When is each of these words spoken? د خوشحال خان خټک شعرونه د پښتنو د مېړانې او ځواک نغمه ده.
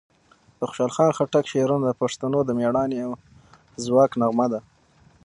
د 0.57 0.59
خوشحال 0.69 0.91
خان 0.95 1.11
خټک 1.17 1.45
شعرونه 1.51 1.83
د 1.89 1.93
پښتنو 2.01 2.39
د 2.45 2.49
مېړانې 2.59 2.99
او 3.05 3.11
ځواک 3.85 4.11
نغمه 4.21 4.47
ده. 4.53 4.59